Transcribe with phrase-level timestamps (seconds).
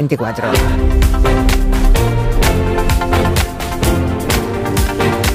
[0.00, 0.50] 24.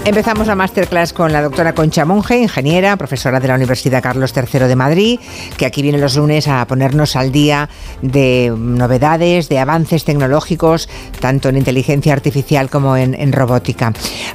[0.06, 4.62] Empezamos la masterclass con la doctora Concha Monge, ingeniera, profesora de la Universidad Carlos III
[4.62, 5.20] de Madrid,
[5.58, 7.70] que aquí viene los lunes a ponernos al día
[8.04, 10.90] de novedades, de avances tecnológicos,
[11.20, 13.94] tanto en inteligencia artificial como en, robótica.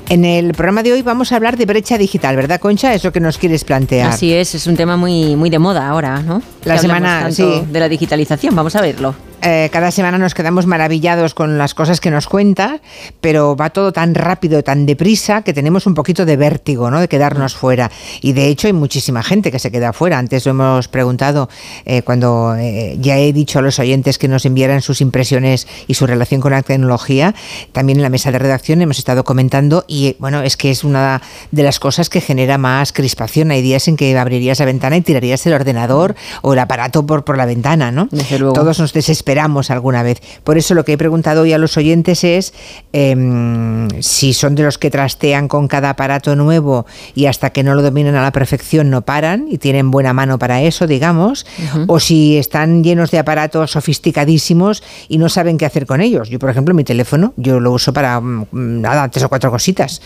[0.08, 2.94] En el programa de hoy vamos a hablar de brecha digital, ¿verdad, Concha?
[2.94, 4.10] Es lo que nos quieres plantear.
[4.10, 6.42] Así es, es un tema muy, muy de moda ahora, ¿no?
[6.64, 7.64] La semana sí.
[7.68, 9.29] de la digitalización, vamos a verlo.
[9.42, 12.80] Eh, cada semana nos quedamos maravillados con las cosas que nos cuenta,
[13.22, 17.00] pero va todo tan rápido, tan deprisa, que tenemos un poquito de vértigo, ¿no?
[17.00, 17.90] De quedarnos fuera.
[18.20, 20.18] Y de hecho hay muchísima gente que se queda fuera.
[20.18, 21.48] Antes lo hemos preguntado
[21.86, 25.94] eh, cuando eh, ya he dicho a los oyentes que nos enviaran sus impresiones y
[25.94, 27.34] su relación con la tecnología.
[27.72, 31.22] También en la mesa de redacción hemos estado comentando y bueno, es que es una
[31.50, 33.52] de las cosas que genera más crispación.
[33.52, 37.24] Hay días en que abrirías la ventana y tirarías el ordenador o el aparato por,
[37.24, 38.08] por la ventana, ¿no?
[38.52, 40.20] Todos nos desesperamos esperamos alguna vez.
[40.42, 42.52] Por eso lo que he preguntado hoy a los oyentes es
[42.92, 47.76] em, si son de los que trastean con cada aparato nuevo y hasta que no
[47.76, 51.46] lo dominan a la perfección no paran y tienen buena mano para eso, digamos,
[51.86, 56.28] o si están llenos de aparatos sofisticadísimos y no saben qué hacer con ellos.
[56.28, 60.02] Yo, por ejemplo, mi teléfono, yo lo uso para mm, nada, tres o cuatro cositas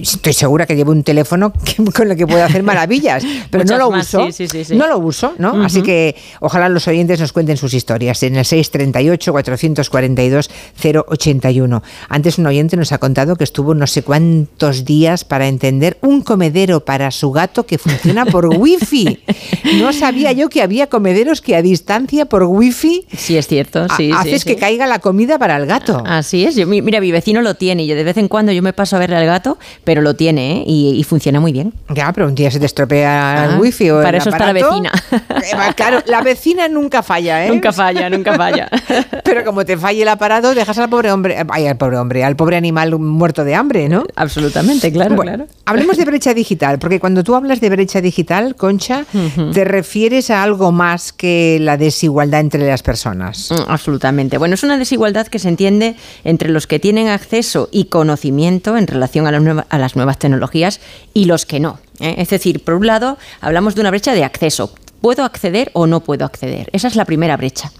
[0.00, 1.52] estoy segura que llevo un teléfono
[1.94, 4.28] con el que puedo hacer maravillas, pero no lo uso.
[4.74, 5.64] no lo uso, ¿no?
[5.64, 10.50] Así que ojalá los oyentes nos cuenten sus historias en el 638 442
[10.82, 11.82] 081.
[12.08, 16.22] Antes un oyente nos ha contado que estuvo no sé cuántos días para entender un
[16.22, 19.20] comedero para su gato que funciona por wifi.
[19.78, 24.10] No sabía yo que había comederos que a distancia por wifi Sí, es cierto, sí.
[24.14, 26.02] Haces que caiga la comida para el gato.
[26.06, 26.56] Así es.
[26.56, 28.96] Yo, mira, mi vecino lo tiene y yo de vez en cuando yo me paso
[28.96, 30.64] a verle al gato, pero lo tiene ¿eh?
[30.66, 31.72] y, funciona muy bien.
[31.88, 34.52] Ya, pero un día se te estropea el ah, wifi o Para eso está la
[34.52, 34.92] vecina.
[35.12, 37.48] Eh, claro, la vecina nunca falla, ¿eh?
[37.48, 38.68] Nunca falla, nunca falla.
[39.24, 42.36] pero como te falle el aparato, dejas al pobre hombre, ay, al pobre hombre, al
[42.36, 44.04] pobre animal muerto de hambre, ¿no?
[44.16, 45.46] Absolutamente, claro, claro.
[45.64, 49.04] Hablemos de brecha digital, porque cuando tú hablas de brecha digital, Concha,
[49.52, 53.50] te refieres a algo más que la desigualdad entre las personas.
[53.50, 54.38] Mm, absolutamente.
[54.38, 58.86] Bueno, es una desigualdad que se entiende entre los que tienen acceso y conocimiento en
[58.86, 60.80] relación a, las nuevas tecnologías
[61.14, 61.78] y los que no.
[62.00, 62.14] ¿eh?
[62.18, 64.72] Es decir, por un lado, hablamos de una brecha de acceso.
[65.00, 66.68] ¿Puedo acceder o no puedo acceder?
[66.72, 67.70] Esa es la primera brecha.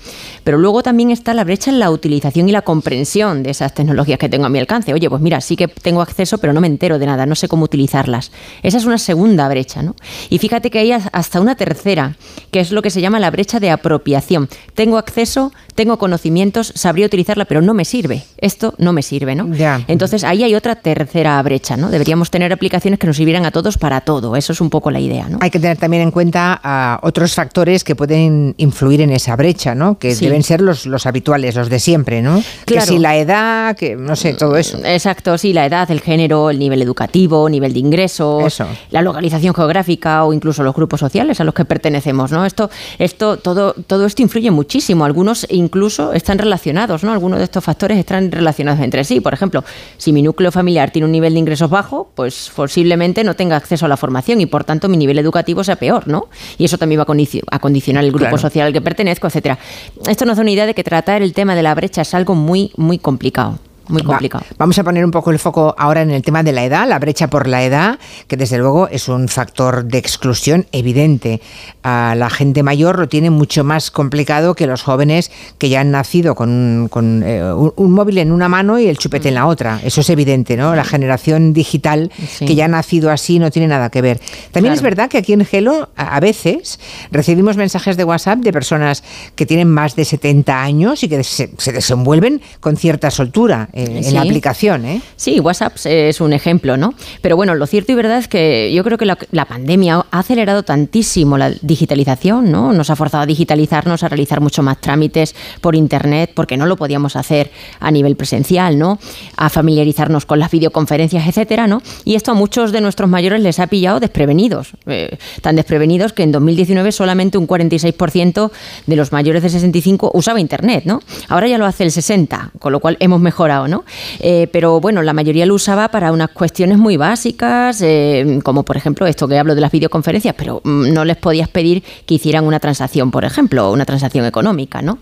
[0.44, 4.20] Pero luego también está la brecha en la utilización y la comprensión de esas tecnologías
[4.20, 4.94] que tengo a mi alcance.
[4.94, 7.48] Oye, pues mira, sí que tengo acceso, pero no me entero de nada, no sé
[7.48, 8.30] cómo utilizarlas.
[8.62, 9.96] Esa es una segunda brecha, ¿no?
[10.30, 12.16] Y fíjate que hay hasta una tercera,
[12.52, 14.48] que es lo que se llama la brecha de apropiación.
[14.74, 18.24] Tengo acceso, tengo conocimientos, sabría utilizarla, pero no me sirve.
[18.38, 19.48] Esto no me sirve, ¿no?
[19.86, 21.88] Entonces ahí hay otra tercera brecha, ¿no?
[21.88, 24.34] Deberíamos tener aplicaciones que nos sirvieran a todos para todo.
[24.34, 25.38] Eso es un poco la idea, ¿no?
[25.40, 29.76] Hay que tener también en cuenta a otros factores que pueden influir en esa brecha,
[29.76, 30.00] ¿no?
[30.00, 32.42] Que deben ser los, los habituales, los de siempre, ¿no?
[32.66, 34.78] Que si la edad, que no sé, todo eso.
[34.78, 38.60] Mm, exacto, sí, la edad, el género, el nivel educativo, nivel de ingresos,
[38.90, 42.44] la localización geográfica o incluso los grupos sociales a los que pertenecemos, ¿no?
[42.44, 42.68] Esto,
[42.98, 45.04] esto, todo, todo esto influye muchísimo.
[45.04, 45.67] Algunos incluso
[46.12, 47.12] están relacionados, ¿no?
[47.12, 49.20] Algunos de estos factores están relacionados entre sí.
[49.20, 49.64] Por ejemplo,
[49.96, 53.86] si mi núcleo familiar tiene un nivel de ingresos bajo, pues posiblemente no tenga acceso
[53.86, 56.28] a la formación y por tanto mi nivel educativo sea peor, ¿no?
[56.56, 57.08] Y eso también va a
[57.50, 59.58] a condicionar el grupo social al que pertenezco, etcétera.
[60.06, 62.34] Esto nos da una idea de que tratar el tema de la brecha es algo
[62.34, 64.44] muy, muy complicado muy complicado.
[64.56, 66.98] vamos a poner un poco el foco ahora en el tema de la edad, la
[66.98, 71.40] brecha por la edad, que desde luego es un factor de exclusión evidente.
[71.82, 75.90] A la gente mayor lo tiene mucho más complicado que los jóvenes que ya han
[75.90, 76.88] nacido con,
[77.24, 79.80] eh, un, móvil en una mano y el chupete en la otra.
[79.82, 80.74] Eso es evidente, ¿no?
[80.74, 84.20] La generación digital que ya ha nacido así no tiene nada que ver.
[84.52, 86.78] También es verdad que aquí en Gelo a veces
[87.10, 89.02] recibimos mensajes de WhatsApp de personas
[89.34, 94.14] que tienen más de 70 años y que se, se desenvuelven con cierta soltura en
[94.14, 94.84] la aplicación.
[94.84, 95.00] ¿eh?
[95.16, 96.94] Sí, WhatsApp es un ejemplo, ¿no?
[97.22, 100.62] Pero bueno, lo cierto y verdad es que yo creo que la, pandemia ha acelerado
[100.62, 102.72] tantísimo la digitalización, ¿no?
[102.72, 106.76] Nos ha forzado a digitalizarnos, a realizar mucho más trámites por Internet, porque no lo
[106.76, 108.98] podíamos hacer a nivel presencial, ¿no?
[109.36, 111.80] A familiarizarnos con las videoconferencias, etcétera, ¿no?
[112.04, 116.24] Y esto a muchos de nuestros mayores les ha pillado desprevenidos, eh, tan desprevenidos que
[116.24, 118.50] en 2019 solamente un 46%
[118.86, 121.00] de los mayores de 65 usaba Internet, ¿no?
[121.28, 123.84] Ahora ya lo hace el 60, con lo cual hemos mejorado ¿no?
[124.20, 128.76] Eh, pero bueno, la mayoría lo usaba para unas cuestiones muy básicas, eh, como por
[128.76, 132.44] ejemplo esto que hablo de las videoconferencias, pero mm, no les podías pedir que hicieran
[132.44, 134.98] una transacción, por ejemplo, una transacción económica, ¿no?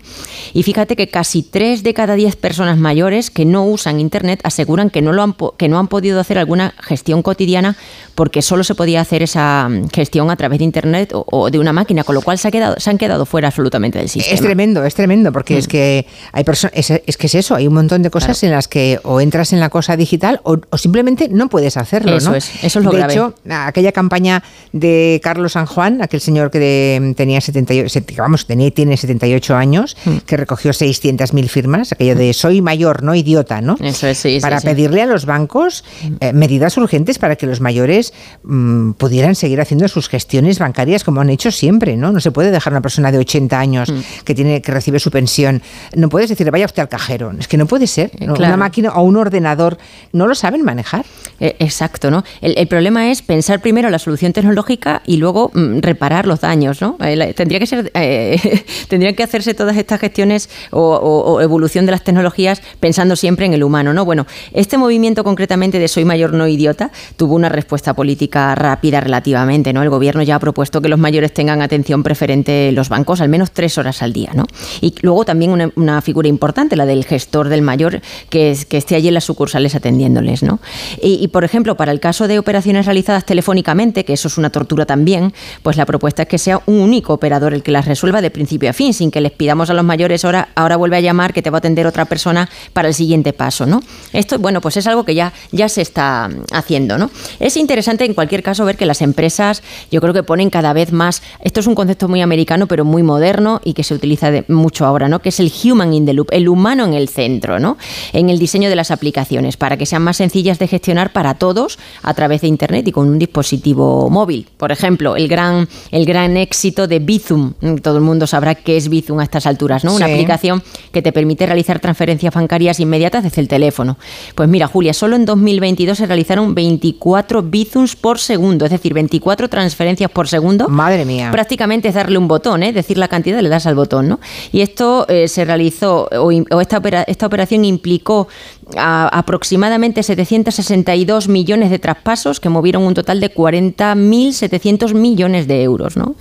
[0.53, 4.89] Y fíjate que casi 3 de cada 10 personas mayores que no usan Internet aseguran
[4.89, 7.77] que no, lo han, que no han podido hacer alguna gestión cotidiana
[8.15, 11.73] porque solo se podía hacer esa mm, gestión a través de Internet o, de una
[11.73, 14.33] máquina, con lo cual se, ha quedado, se han quedado fuera absolutamente del sistema.
[14.33, 15.69] Es tremendo, es tremendo, porque es mm.
[15.69, 18.99] que hay personas, es, que es eso, hay un montón de cosas en las que
[19.03, 22.17] o entras en la cosa digital o, simplemente no puedes hacerlo.
[22.17, 23.13] Eso es, eso es lo de grave.
[23.13, 24.43] hecho, aquella campaña
[24.73, 30.17] de Carlos San Juan, aquel señor que tenía 78, vamos, tenía, tiene 78 años, mm.
[30.25, 33.77] que recogió 600.000 firmas, aquello de soy mayor, no idiota, ¿no?
[33.79, 35.83] Eso es, sí, Para pedirle a los bancos
[36.19, 38.13] eh, medidas urgentes para que los mayores
[38.43, 42.11] mm, pudieran seguir haciendo sus gestiones bancarias como han hecho siempre, ¿no?
[42.11, 44.23] No se puede dejar a una persona de 80 años mm.
[44.25, 45.61] que tiene que recibe su pensión.
[45.95, 47.33] No puedes decirle, vaya usted al cajero.
[47.37, 48.11] Es que no puede ser.
[48.43, 49.77] Eh, una máquina o un ordenador
[50.13, 51.05] no lo saben manejar.
[51.39, 52.23] Eh, exacto, ¿no?
[52.41, 56.97] El, problema es pensar primero la solución tecnológica y luego mm, reparar los daños, ¿no?
[57.35, 57.91] tendría que ser,
[58.89, 63.63] tendrían que hacerse todas estas gestiones o, evolución de las tecnologías pensando siempre en el
[63.63, 64.03] humano, ¿no?
[64.03, 69.73] Bueno, este movimiento concretamente de soy mayor no idiota tuvo una respuesta política rápida relativamente,
[69.73, 69.83] ¿no?
[69.83, 73.29] El gobierno ya ha propuesto que los mayores tengan atención preferente en los bancos, al
[73.29, 74.45] menos tres horas al día, ¿no?
[74.81, 78.95] Y luego también una, figura importante, la del gestor del mayor, que, es, que esté
[78.95, 80.59] allí en las sucursales atendiéndoles, ¿no?
[81.01, 84.85] Y, por ejemplo, para el caso de operaciones realizadas telefónicamente, que eso es una tortura
[84.85, 85.33] también,
[85.63, 88.69] pues la propuesta es que sea un único operador el que las resuelva de principio
[88.69, 91.41] a fin, sin que les pidamos a los mayores ahora, ahora vuelve a llamar que
[91.41, 93.81] te va a atender otra persona para el siguiente paso, ¿no?
[94.13, 97.09] Esto, bueno, pues es algo que ya, ya se está haciendo, ¿no?
[97.39, 100.91] Es interesante en cualquier caso ver que las empresas, yo creo que ponen cada vez
[100.91, 104.85] más, esto es un concepto muy americano, pero muy moderno y que se utiliza mucho
[104.85, 105.19] ahora, ¿no?
[105.19, 107.77] Que es el human in the loop, el humano en el centro, ¿no?
[108.17, 111.77] En el diseño de las aplicaciones, para que sean más sencillas de gestionar para todos
[112.01, 114.47] a través de Internet y con un dispositivo móvil.
[114.57, 117.53] Por ejemplo, el gran, el gran éxito de Bizum.
[117.83, 119.93] Todo el mundo sabrá qué es Bizum a estas alturas, ¿no?
[119.93, 123.99] Una aplicación que te permite realizar transferencias bancarias inmediatas desde el teléfono.
[124.33, 129.47] Pues mira, Julia, solo en 2022 se realizaron 24 Bizums por segundo, es decir, 24
[129.47, 130.67] transferencias por segundo.
[130.69, 131.29] Madre mía.
[131.31, 132.73] Prácticamente es darle un botón, ¿eh?
[132.73, 134.19] decir la cantidad, le das al botón, ¿no?
[134.51, 138.29] Y esto eh, se realizó, o, esta, esta operación implicó Go.
[138.75, 145.95] A aproximadamente 762 millones de traspasos que movieron un total de 40.700 millones de euros,
[145.97, 146.15] ¿no?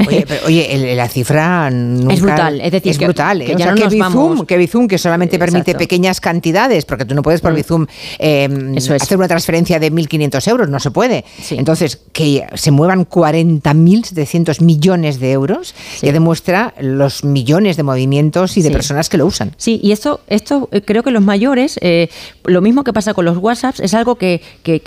[0.46, 3.40] Oye, la cifra es brutal, es decir, es brutal.
[3.40, 3.56] Que, ¿eh?
[3.58, 7.52] ya que, Bizum, que Bizum, que solamente permite pequeñas cantidades, porque tú no puedes por
[7.52, 7.56] mm.
[7.56, 7.87] Bizum
[8.19, 11.25] em, hacer una transferencia de 1.500 euros, no se puede.
[11.50, 18.62] Entonces, que se muevan 40.700 millones de euros ya demuestra los millones de movimientos y
[18.62, 19.52] de personas que lo usan.
[19.56, 22.08] Sí, y esto, esto eh, creo que los mayores eh,
[22.46, 24.40] lo mismo que pasa con los WhatsApps, es algo que,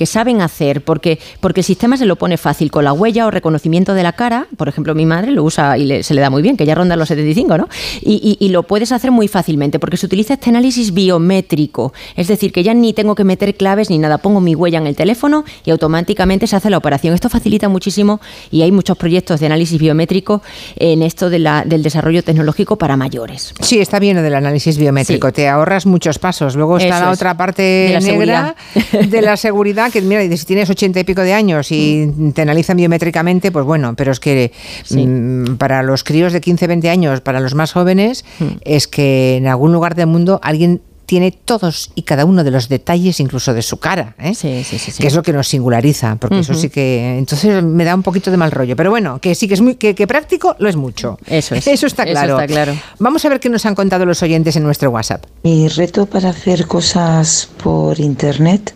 [0.06, 3.94] saben hacer, porque, porque el sistema se lo pone fácil con la huella o reconocimiento
[3.94, 4.48] de la cara.
[4.58, 6.96] Por ejemplo, mi madre lo usa y se le da muy bien, que ya ronda
[6.96, 7.68] los 75, ¿no?
[8.02, 11.94] Y, y, lo puedes hacer muy fácilmente, porque se utiliza este análisis biométrico.
[12.16, 14.88] Es decir, que ya ni tengo que meter claves ni nada, pongo mi huella en
[14.88, 17.14] el teléfono y automáticamente se hace la operación.
[17.14, 18.20] Esto facilita muchísimo
[18.52, 20.42] y hay muchos proyectos de análisis biométrico
[20.78, 23.54] en esto de la, del desarrollo tecnológico para mayores.
[23.60, 26.56] Sí, está bien lo del análisis biométrico, te ahorras muchos pasos.
[26.56, 29.08] Luego está la otra parte de la negra seguridad.
[29.10, 32.32] de la seguridad, que mira, si tienes ochenta y pico de años y mm.
[32.32, 34.52] te analizan biométricamente, pues bueno, pero es que
[34.90, 38.46] mm, para los críos de 15, 20 años, para los más jóvenes, mm.
[38.62, 42.70] es que en algún lugar del mundo alguien tiene todos y cada uno de los
[42.70, 44.36] detalles, incluso de su cara, ¿eh?
[44.36, 47.84] sí, sí, sí, que es lo que nos singulariza, porque eso sí que entonces me
[47.84, 50.56] da un poquito de mal rollo, pero bueno, que sí que es muy que, práctico
[50.60, 51.18] lo es mucho.
[51.26, 51.66] Eso es.
[51.66, 52.36] Eso está claro.
[52.36, 52.80] Eso está claro.
[53.00, 55.26] Vamos a ver qué nos han contado los oyentes en nuestro WhatsApp.
[55.42, 58.72] Mi reto para hacer cosas por internet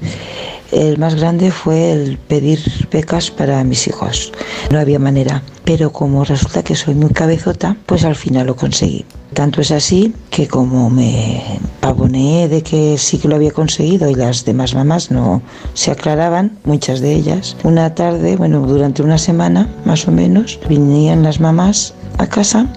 [0.73, 2.59] el más grande fue el pedir
[2.91, 4.31] becas para mis hijos.
[4.71, 9.05] No había manera, pero como resulta que soy muy cabezota, pues al final lo conseguí.
[9.33, 11.41] Tanto es así que como me
[11.79, 15.41] pavoneé de que sí que lo había conseguido y las demás mamás no
[15.73, 21.23] se aclaraban, muchas de ellas, una tarde, bueno, durante una semana más o menos, vinían
[21.23, 22.67] las mamás a casa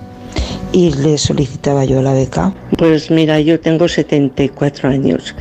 [0.72, 2.54] y le solicitaba yo la beca.
[2.78, 5.34] Pues mira, yo tengo 74 años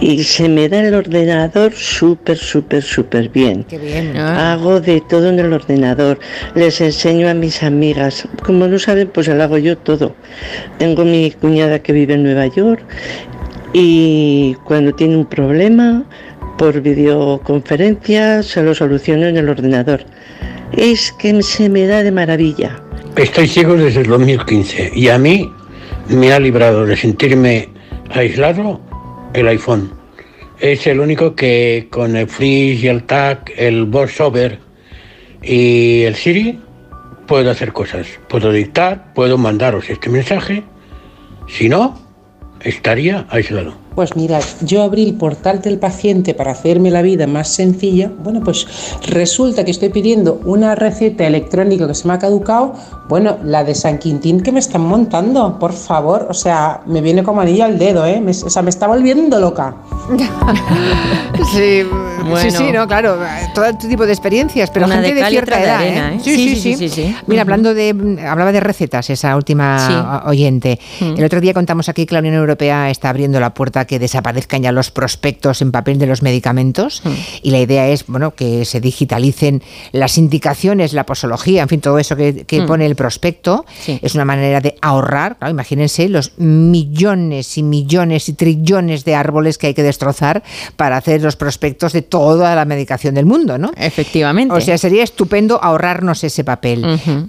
[0.00, 3.64] y se me da el ordenador súper, súper, súper bien.
[3.64, 4.16] Qué bien.
[4.16, 6.18] Hago de todo en el ordenador.
[6.54, 8.26] Les enseño a mis amigas.
[8.42, 10.14] Como no saben, pues lo hago yo todo.
[10.78, 12.82] Tengo mi cuñada que vive en Nueva York
[13.72, 16.04] y cuando tiene un problema
[16.56, 20.04] por videoconferencia se lo soluciono en el ordenador.
[20.72, 22.82] Es que se me da de maravilla.
[23.16, 25.50] Estoy ciego desde el 2015 y a mí
[26.08, 27.68] me ha librado de sentirme
[28.10, 28.80] aislado
[29.34, 29.92] el iPhone.
[30.58, 34.58] es el único que con el Freeze y el Tag, el VoiceOver
[35.42, 36.60] y el Siri
[37.26, 38.06] puedo hacer cosas.
[38.28, 40.62] Puedo dictar, puedo mandaros este mensaje.
[41.48, 41.98] Si no,
[42.60, 43.79] estaría aislado.
[43.94, 48.10] Pues mira, yo abrí el portal del paciente para hacerme la vida más sencilla.
[48.22, 48.66] Bueno, pues
[49.08, 52.74] resulta que estoy pidiendo una receta electrónica que se me ha caducado.
[53.08, 56.28] Bueno, la de San Quintín que me están montando, por favor.
[56.30, 58.20] O sea, me viene como anillo al dedo, ¿eh?
[58.20, 59.74] Me- o sea, me está volviendo loca.
[61.52, 61.82] Sí,
[62.22, 62.36] Bueno.
[62.38, 63.16] sí, sí, no, claro,
[63.54, 66.16] todo tipo de experiencias, pero Una gente de de, cierta de edad, arena, ¿eh?
[66.16, 66.20] ¿eh?
[66.22, 66.74] Sí, sí, sí.
[66.76, 67.16] sí, sí.
[67.26, 67.90] Mira, hablando de,
[68.28, 70.78] hablaba de recetas, esa última oyente.
[71.00, 71.14] Mm.
[71.18, 74.62] El otro día contamos aquí que la Unión Europea está abriendo la puerta que desaparezcan
[74.62, 77.10] ya los prospectos en papel de los medicamentos Mm.
[77.42, 81.98] y la idea es, bueno, que se digitalicen las indicaciones, la posología, en fin, todo
[81.98, 82.66] eso que, que Mm.
[82.66, 83.64] pone el prospecto.
[83.80, 83.98] Sí.
[84.02, 89.58] Es una manera de ahorrar, claro, imagínense los millones y millones y trillones de árboles
[89.58, 90.42] que hay que destrozar
[90.76, 93.72] para hacer los prospectos de toda la medicación del mundo, ¿no?
[93.76, 94.54] Efectivamente.
[94.54, 96.84] O sea, sería estupendo ahorrarnos ese papel.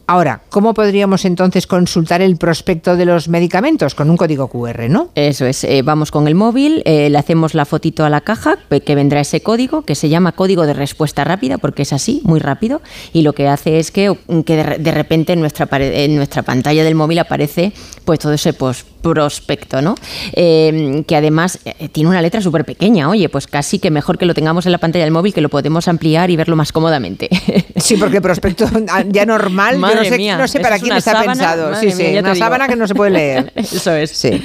[0.07, 3.95] Ahora, ¿cómo podríamos entonces consultar el prospecto de los medicamentos?
[3.95, 5.09] Con un código QR, ¿no?
[5.15, 8.55] Eso es, eh, vamos con el móvil, eh, le hacemos la fotito a la caja,
[8.85, 12.39] que vendrá ese código, que se llama código de respuesta rápida, porque es así, muy
[12.39, 12.81] rápido,
[13.13, 16.41] y lo que hace es que, que de, re- de repente en nuestra, en nuestra
[16.41, 17.73] pantalla del móvil aparece
[18.05, 19.95] pues todo ese pues, prospecto, ¿no?
[20.33, 24.25] Eh, que además eh, tiene una letra súper pequeña, oye, pues casi que mejor que
[24.25, 27.29] lo tengamos en la pantalla del móvil, que lo podemos ampliar y verlo más cómodamente.
[27.81, 28.65] Sí, porque prospecto
[29.11, 31.71] ya normal, yo no Madre sé, mía, no sé para quién está sábana, pensado.
[31.71, 33.51] madre Sí, mía, sí, una sábana que no se puede leer.
[33.55, 34.11] Eso es.
[34.11, 34.39] Sí.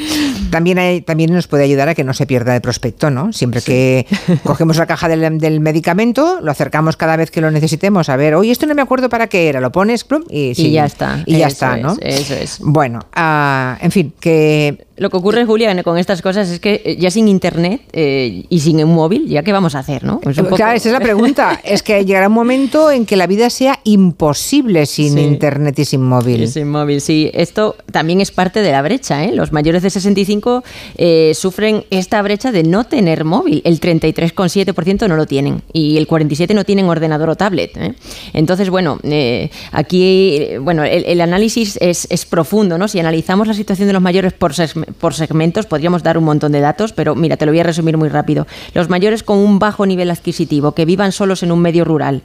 [0.51, 3.33] También, hay, también nos puede ayudar a que no se pierda el prospecto, ¿no?
[3.33, 4.07] Siempre que
[4.45, 8.09] cogemos la caja del, del medicamento, lo acercamos cada vez que lo necesitemos.
[8.09, 9.61] A ver, oye, esto no me acuerdo para qué era.
[9.61, 11.97] Lo pones plum, y, sí, ya está, Y ya eso está, ¿no?
[12.01, 12.59] es, eso es.
[12.61, 16.97] Bueno, ah, en fin, que Lo que ocurre, Julia, con estas cosas es que eh,
[16.99, 20.21] ya sin internet eh, y sin un móvil, ¿ya qué vamos a hacer, no?
[20.21, 21.61] Pues poco- Claro, esa es la pregunta.
[21.65, 25.21] es que llegará un momento en que la vida sea imposible sin Sí.
[25.21, 26.43] internet y sin móvil.
[26.43, 27.31] Y sin móvil, sí.
[27.35, 29.25] Esto también es parte de la brecha.
[29.25, 29.33] ¿eh?
[29.33, 30.65] Los mayores de 65
[30.97, 33.63] eh, sufren esta brecha de no tener móvil.
[33.65, 37.77] El 33,7% no lo tienen y el 47% no tienen ordenador o tablet.
[37.77, 37.95] ¿eh?
[38.33, 42.79] Entonces, bueno, eh, aquí bueno, el, el análisis es, es profundo.
[42.79, 42.89] ¿no?
[42.89, 44.53] Si analizamos la situación de los mayores por,
[44.99, 47.97] por segmentos, podríamos dar un montón de datos, pero mira, te lo voy a resumir
[47.97, 48.47] muy rápido.
[48.75, 52.23] Los mayores con un bajo nivel adquisitivo, que vivan solos en un medio rural,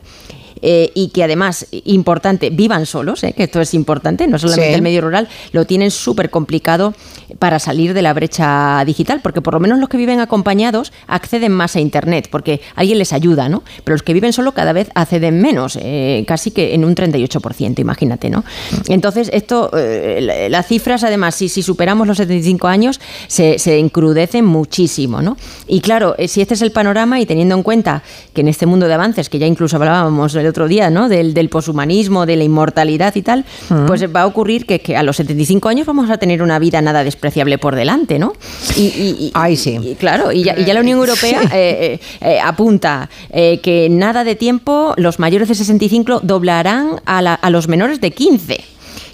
[0.61, 4.75] eh, y que además, importante, vivan solos, eh, que esto es importante, no solamente Sí.
[4.75, 6.93] el medio rural, lo tienen súper complicado
[7.39, 11.51] para salir de la brecha digital, porque por lo menos los que viven acompañados acceden
[11.51, 13.63] más a Internet, porque alguien les ayuda, ¿no?
[13.83, 17.79] Pero los que viven solo cada vez acceden menos, eh, casi que en un 38%,
[17.81, 18.43] imagínate, ¿no?
[18.87, 24.45] Entonces, esto, la- las cifras, además, si, si superamos los 75 años, se, se encrudecen
[24.45, 25.37] muchísimo, ¿no?
[25.67, 28.03] Y claro, si este es el panorama y teniendo en cuenta
[28.33, 31.07] que en este mundo de avances, que ya incluso hablábamos el otro día, ¿no?
[31.09, 33.45] Del, del poshumanismo, de la inmortalidad y tal,
[33.87, 36.81] pues va a ocurrir que, que a los 75 años vamos a tener una vida
[36.81, 38.33] nada despreciable por delante, ¿no?
[38.75, 39.77] Y, y- y- Ay, sí.
[39.81, 44.23] y claro, y ya, la Unión Europea eh, eh, eh, apunta eh, que en nada
[44.23, 48.61] de tiempo los mayores de 65 doblarán a, la- a los menores de 15.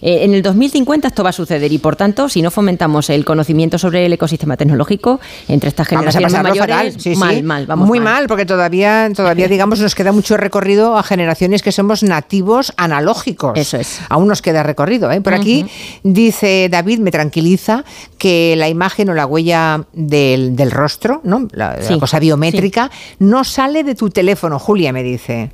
[0.01, 3.25] Eh, en el 2050 esto va a suceder y, por tanto, si no fomentamos el
[3.25, 7.01] conocimiento sobre el ecosistema tecnológico entre estas Vamos a generaciones mayores, fatal.
[7.01, 7.16] Sí, sí.
[7.16, 8.27] mal, mal, vamos Muy mal.
[8.27, 13.58] porque todavía, todavía digamos, nos queda mucho recorrido a generaciones que somos nativos analógicos.
[13.58, 14.00] Eso es.
[14.10, 15.12] Aún nos queda recorrido.
[15.12, 15.22] ¿eh?
[15.22, 15.66] Por aquí
[16.04, 17.84] dice David, me tranquiliza,
[18.18, 21.48] que la imagen o la huella del, del rostro, ¿no?
[21.51, 25.51] la, la cosa biométrica, no sale de tu teléfono, Julia me dice.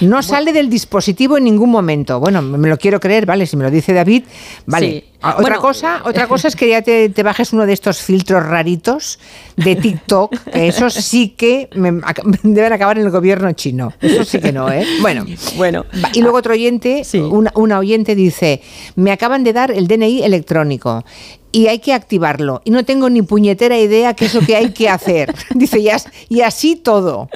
[0.00, 2.20] No sale del dispositivo en ningún momento.
[2.20, 4.24] Bueno, me lo quiero creer, vale, si me lo dice David,
[4.66, 4.90] vale.
[4.90, 5.09] Sí.
[5.22, 8.00] Ah, Otra Bueno, cosa, otra cosa es que ya te, te bajes uno de estos
[8.00, 9.18] filtros raritos
[9.56, 12.00] de TikTok, que esos sí que me-
[12.42, 13.92] deben acabar en el gobierno chino.
[14.00, 14.86] Eso sí que no, ¿eh?
[15.02, 15.26] Bueno.
[15.56, 15.84] Bueno.
[16.14, 17.18] Y luego otro oyente, Sí.
[17.18, 18.62] una, una oyente dice,
[18.96, 21.04] me acaban de dar el DNI electrónico
[21.52, 24.70] y hay que activarlo y no tengo ni puñetera idea qué es lo que hay
[24.70, 25.34] que hacer.
[25.54, 27.28] Dice, y, as- y así todo.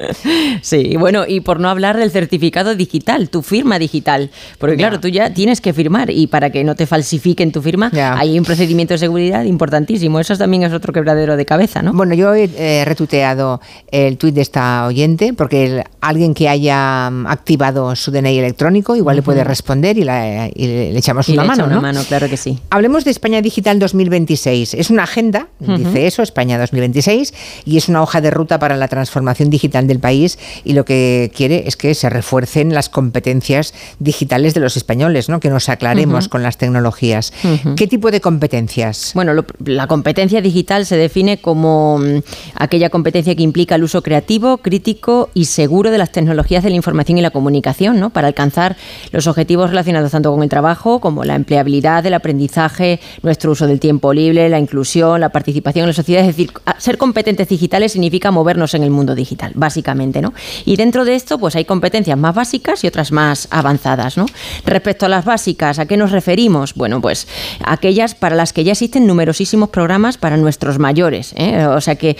[0.62, 4.30] Sí, y bueno, y por no hablar del certificado digital, tu firma digital.
[4.58, 7.73] Porque claro, tú ya tienes que firmar y para que no te falsifiquen tu firma,
[8.18, 10.20] Hay un procedimiento de seguridad importantísimo.
[10.20, 11.92] Eso también es otro quebradero de cabeza, ¿no?
[11.92, 17.08] Bueno, yo he eh, retuiteado el tuit de esta oyente porque el- alguien que haya
[17.10, 21.32] mm, activado su DNI electrónico igual le puede responder y, la- y le, echamos Y
[21.32, 21.66] una le echa mano.
[21.66, 21.80] una ¿no?
[21.82, 22.58] mano, claro que sí.
[22.70, 24.74] Hablemos de España Digital 2026.
[24.74, 27.32] Es una agenda, dice eso, España 2026,
[27.64, 31.32] y es una hoja de ruta para la transformación digital del país y lo que
[31.34, 35.40] quiere es que se refuercen las competencias digitales de los españoles, ¿no?
[35.40, 37.32] que nos aclaremos con las tecnologías.
[37.76, 39.12] ¿Qué tipo de competencias?
[39.14, 39.32] Bueno,
[39.64, 42.22] la competencia digital se define como mm,
[42.54, 46.76] aquella competencia que implica el uso creativo, crítico y seguro de las tecnologías de la
[46.76, 48.10] información y la comunicación, ¿no?
[48.10, 48.76] Para alcanzar
[49.12, 53.80] los objetivos relacionados tanto con el trabajo como la empleabilidad, el aprendizaje, nuestro uso del
[53.80, 56.22] tiempo libre, la inclusión, la participación en la sociedad.
[56.22, 60.32] Es decir, ser competentes digitales significa movernos en el mundo digital, básicamente, ¿no?
[60.64, 64.26] Y dentro de esto, pues hay competencias más básicas y otras más avanzadas, ¿no?
[64.64, 66.74] Respecto a las básicas, ¿a qué nos referimos?
[66.74, 67.26] Bueno, pues
[67.64, 71.34] aquellas para las que ya existen numerosísimos programas para nuestros mayores.
[71.36, 71.66] ¿eh?
[71.66, 72.16] O sea que,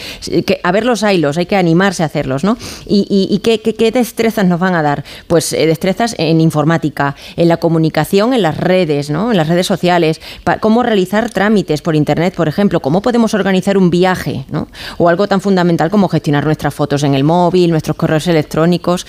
[0.62, 2.57] a ver los hilos, hay que animarse a hacerlos, ¿no?
[2.87, 5.05] ¿Y, qué, destrezas nos van a dar?
[5.26, 9.31] Pues eh, destrezas en informática, en la comunicación, en las redes, ¿no?
[9.31, 10.21] En las redes sociales,
[10.61, 14.69] cómo realizar trámites por internet, por ejemplo, cómo podemos organizar un viaje, ¿no?
[14.99, 19.07] O algo tan fundamental como gestionar nuestras fotos en el móvil, nuestros correos electrónicos.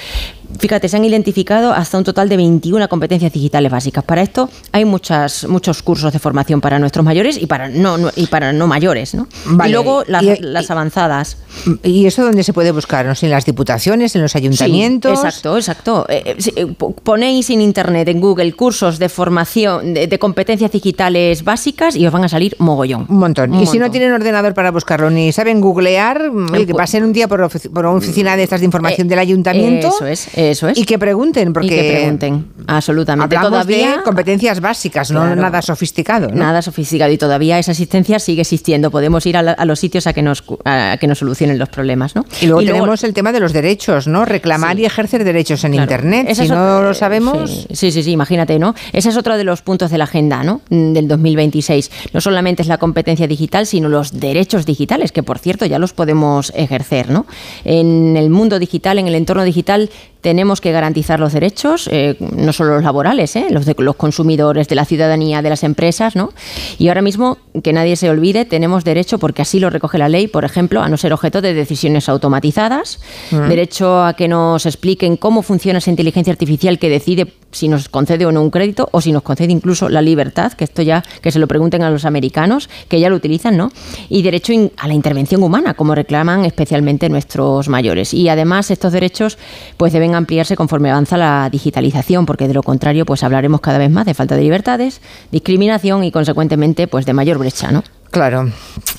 [0.59, 4.03] Fíjate, se han identificado hasta un total de 21 competencias digitales básicas.
[4.03, 8.27] Para esto hay muchas, muchos cursos de formación para nuestros mayores y para no, y
[8.27, 9.15] para no mayores.
[9.15, 9.27] ¿no?
[9.65, 11.37] y luego las, avanzadas.
[11.83, 13.05] ¿Y eso dónde se puede buscar?
[13.21, 15.23] ¿En las diputaciones, en los ayuntamientos?
[15.23, 16.05] exacto, exacto.
[16.09, 16.67] Eh, eh, eh,
[17.03, 22.23] ponéis en Internet, en Google, cursos de formación de, competencias digitales básicas y os van
[22.23, 23.05] a salir mogollón.
[23.09, 23.53] Un montón.
[23.55, 26.31] y si no tienen ordenador para buscarlo ni saben googlear,
[26.65, 29.89] que pasen un día por, por una oficina de estas de información del ayuntamiento.
[29.89, 30.77] Eso es eso es.
[30.77, 31.69] Y que pregunten, porque.
[31.69, 33.35] que pregunten, absolutamente.
[33.37, 36.29] todavía, de competencias básicas, no nada sofisticado.
[36.29, 37.11] Nada sofisticado.
[37.11, 38.91] Y todavía esa asistencia sigue existiendo.
[38.91, 42.25] Podemos ir a, los sitios a que, nos, a que nos solucionen los problemas, ¿no?
[42.41, 44.25] Y luego tenemos el tema de los derechos, ¿no?
[44.25, 46.33] Reclamar y ejercer derechos en Internet.
[46.33, 47.67] si no lo sabemos.
[47.71, 48.75] Sí, sí, sí, imagínate, ¿no?
[48.93, 50.61] Ese es otro de los puntos de la agenda, ¿no?
[50.69, 51.91] Del 2026.
[52.13, 55.93] No solamente es la competencia digital, sino los derechos digitales, que por cierto ya los
[55.93, 57.25] podemos ejercer, ¿no?
[57.63, 59.89] En el mundo digital, en el entorno digital,
[60.25, 64.67] tenemos que garantizar los derechos, eh, no solo los laborales, eh, los de los consumidores,
[64.67, 66.33] de la ciudadanía, de las empresas, ¿no?
[66.79, 70.27] Y ahora mismo, que nadie se olvide, tenemos derecho, porque así lo recoge la ley,
[70.27, 75.43] por ejemplo, a no ser objeto de decisiones automatizadas, derecho a que nos expliquen cómo
[75.43, 79.11] funciona esa inteligencia artificial que decide si nos concede o no un crédito, o si
[79.11, 82.67] nos concede incluso la libertad, que esto ya, que se lo pregunten a los americanos,
[82.89, 83.71] que ya lo utilizan, ¿no?
[84.09, 88.13] Y derecho a la intervención humana, como reclaman especialmente nuestros mayores.
[88.13, 89.37] Y además estos derechos
[89.77, 93.89] pues deben ampliarse conforme avanza la digitalización, porque de lo contrario, pues hablaremos cada vez
[93.89, 97.83] más de falta de libertades, discriminación y consecuentemente, pues de mayor brecha, ¿no?
[98.11, 98.49] Claro.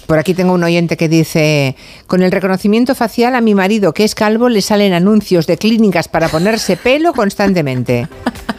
[0.06, 1.74] Por aquí tengo un oyente que dice,
[2.06, 6.08] con el reconocimiento facial a mi marido que es calvo le salen anuncios de clínicas
[6.08, 8.08] para ponerse pelo constantemente.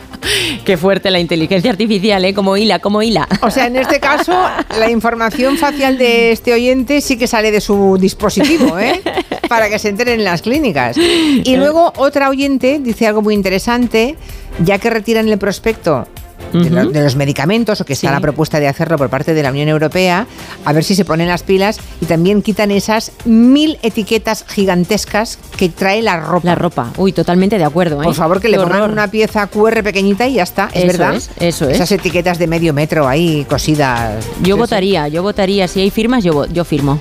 [0.65, 2.33] Qué fuerte la inteligencia artificial, ¿eh?
[2.33, 3.27] Como hila, como hila.
[3.41, 4.33] O sea, en este caso,
[4.77, 9.01] la información facial de este oyente sí que sale de su dispositivo, ¿eh?
[9.47, 10.97] Para que se enteren en las clínicas.
[10.97, 14.15] Y luego otra oyente dice algo muy interesante,
[14.63, 16.07] ya que retiran el prospecto
[16.53, 19.67] de, los medicamentos, o que está la propuesta de hacerlo por parte de la Unión
[19.67, 20.27] Europea,
[20.65, 25.69] a ver si se ponen las pilas y también quitan esas mil etiquetas gigantescas que
[25.69, 26.47] trae la ropa.
[26.47, 28.01] La ropa, uy, totalmente de acuerdo.
[28.01, 28.05] ¿eh?
[28.05, 31.15] Por favor, que le pongan una pieza QR pequeñita y ya está, es verdad.
[31.39, 31.75] eso es.
[31.75, 34.25] Esas etiquetas de medio metro ahí cosidas.
[34.41, 35.67] Yo votaría, yo votaría.
[35.67, 36.99] Si hay firmas, yo, yo firmo.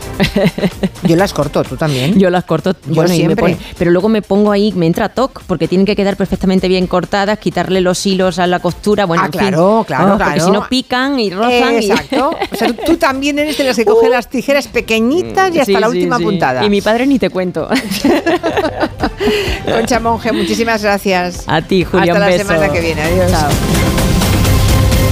[1.04, 2.18] yo las corto, tú también.
[2.18, 3.56] Yo las corto, yo siempre.
[3.78, 7.38] pero luego me pongo ahí, me entra toc, porque tienen que quedar perfectamente bien cortadas,
[7.38, 9.04] quitarle los hilos a la costura.
[9.04, 11.76] Bueno, ah, Claro, claro, oh, Porque si no pican y rozan.
[11.76, 12.30] Exacto.
[12.52, 15.88] O sea, tú también eres de las que coge las tijeras pequeñitas y hasta la
[15.88, 16.64] última puntada.
[16.64, 17.68] Y mi padre ni te cuento.
[19.64, 21.44] Concha Monge, muchísimas gracias.
[21.46, 22.16] A ti, Julián.
[22.16, 23.02] Hasta la semana que viene.
[23.02, 23.30] Adiós.
[23.30, 23.95] Chao.